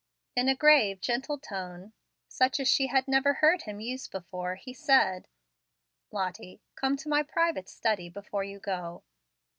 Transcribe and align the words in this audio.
In 0.35 0.47
a 0.49 0.55
grave, 0.55 0.99
gentle 0.99 1.37
tone, 1.37 1.93
such 2.27 2.59
as 2.59 2.67
she 2.67 2.91
never 3.05 3.33
had 3.33 3.41
heard 3.41 3.61
him 3.61 3.79
use 3.79 4.07
before, 4.07 4.55
he 4.55 4.73
said, 4.73 5.27
"Lottie, 6.11 6.59
come 6.73 6.97
to 6.97 7.07
my 7.07 7.21
private 7.21 7.69
study, 7.69 8.09
before 8.09 8.43
you 8.43 8.57
go." 8.57 9.03